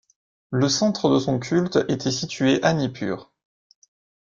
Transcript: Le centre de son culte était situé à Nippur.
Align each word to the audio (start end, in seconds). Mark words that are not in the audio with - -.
Le 0.49 0.67
centre 0.67 1.11
de 1.13 1.19
son 1.19 1.37
culte 1.37 1.77
était 1.87 2.09
situé 2.09 2.59
à 2.63 2.73
Nippur. 2.73 3.31